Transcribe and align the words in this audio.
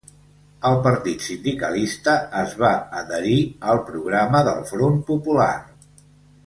El 0.69 0.77
Partit 0.85 1.25
Sindicalista 1.25 2.15
es 2.41 2.57
va 2.63 2.73
adherir 3.03 3.37
al 3.75 3.83
programa 3.93 4.43
del 4.51 4.65
Front 4.73 4.99
Popular. 5.13 5.55